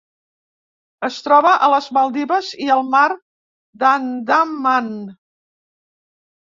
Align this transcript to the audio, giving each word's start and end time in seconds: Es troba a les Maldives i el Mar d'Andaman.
Es 1.07 1.19
troba 1.27 1.51
a 1.67 1.69
les 1.73 1.89
Maldives 1.99 2.49
i 2.67 2.71
el 2.79 2.83
Mar 2.95 3.05
d'Andaman. 3.85 4.93